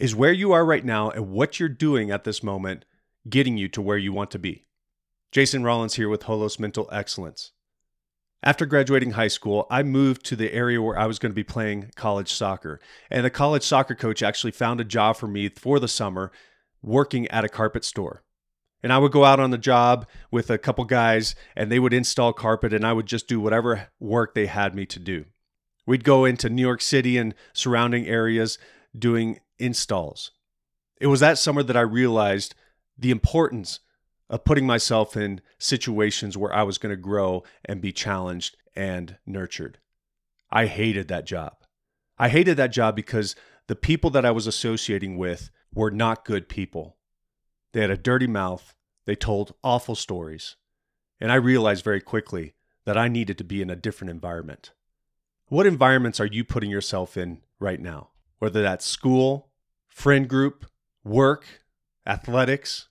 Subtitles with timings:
[0.00, 2.86] Is where you are right now and what you're doing at this moment
[3.28, 4.64] getting you to where you want to be?
[5.30, 7.52] Jason Rollins here with Holos Mental Excellence.
[8.42, 11.44] After graduating high school, I moved to the area where I was going to be
[11.44, 12.80] playing college soccer.
[13.10, 16.32] And the college soccer coach actually found a job for me for the summer
[16.80, 18.22] working at a carpet store.
[18.82, 21.92] And I would go out on the job with a couple guys and they would
[21.92, 25.26] install carpet and I would just do whatever work they had me to do.
[25.84, 28.56] We'd go into New York City and surrounding areas
[28.96, 30.32] doing installs.
[31.00, 32.54] It was that summer that I realized
[32.98, 33.80] the importance
[34.28, 39.16] of putting myself in situations where I was going to grow and be challenged and
[39.26, 39.78] nurtured.
[40.50, 41.56] I hated that job.
[42.18, 43.34] I hated that job because
[43.66, 46.96] the people that I was associating with were not good people.
[47.72, 48.74] They had a dirty mouth,
[49.06, 50.56] they told awful stories,
[51.20, 54.72] and I realized very quickly that I needed to be in a different environment.
[55.46, 58.10] What environments are you putting yourself in right now?
[58.40, 59.50] Whether that's school,
[59.86, 60.64] friend group,
[61.04, 61.44] work,
[62.06, 62.88] athletics,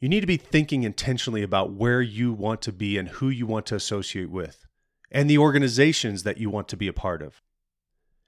[0.00, 3.46] you need to be thinking intentionally about where you want to be and who you
[3.46, 4.66] want to associate with,
[5.10, 7.42] and the organizations that you want to be a part of.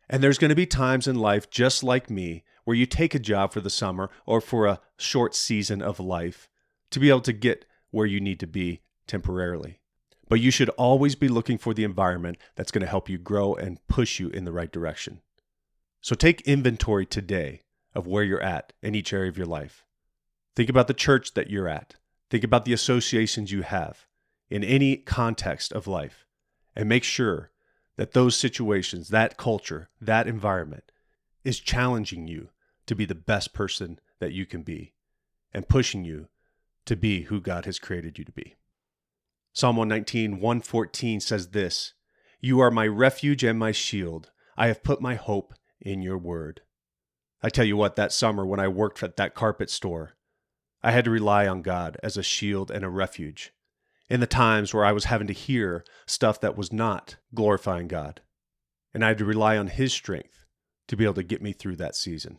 [0.06, 3.18] And there's going to be times in life, just like me, where you take a
[3.18, 6.46] job for the summer or for a short season of life
[6.90, 9.80] to be able to get where you need to be temporarily.
[10.28, 13.54] But you should always be looking for the environment that's going to help you grow
[13.54, 15.22] and push you in the right direction.
[16.00, 17.62] So take inventory today
[17.94, 19.84] of where you're at in each area of your life.
[20.56, 21.96] Think about the church that you're at.
[22.30, 24.06] Think about the associations you have
[24.48, 26.26] in any context of life.
[26.74, 27.50] And make sure
[27.96, 30.90] that those situations, that culture, that environment
[31.44, 32.48] is challenging you
[32.86, 34.94] to be the best person that you can be
[35.52, 36.28] and pushing you
[36.86, 38.56] to be who God has created you to be.
[39.52, 41.94] Psalm 119, 114 says this
[42.40, 44.30] You are my refuge and my shield.
[44.56, 46.60] I have put my hope in your word.
[47.42, 50.16] I tell you what, that summer when I worked at that carpet store,
[50.82, 53.52] I had to rely on God as a shield and a refuge
[54.08, 58.20] in the times where I was having to hear stuff that was not glorifying God.
[58.92, 60.44] And I had to rely on His strength
[60.88, 62.38] to be able to get me through that season.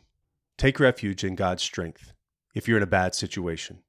[0.58, 2.14] Take refuge in God's strength
[2.54, 3.80] if you're in a bad situation,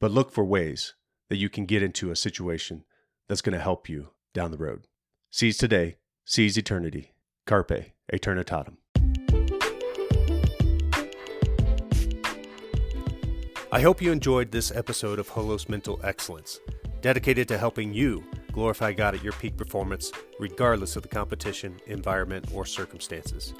[0.00, 0.94] but look for ways
[1.28, 2.84] that you can get into a situation
[3.28, 4.86] that's going to help you down the road.
[5.30, 7.12] Seize today, seize eternity.
[7.46, 8.76] Carpe Eternitatem.
[13.72, 16.58] I hope you enjoyed this episode of Holos Mental Excellence,
[17.02, 20.10] dedicated to helping you glorify God at your peak performance,
[20.40, 23.54] regardless of the competition, environment, or circumstances.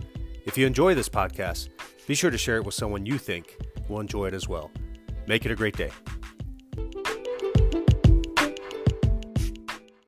[0.47, 1.69] If you enjoy this podcast,
[2.09, 3.57] be sure to share it with someone you think
[3.89, 4.73] will enjoy it as well.
[5.29, 5.93] Make it a great day.